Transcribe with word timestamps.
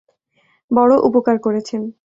বড়ো 0.71 0.95
উপকার 1.07 1.37
করেছেন। 1.39 1.81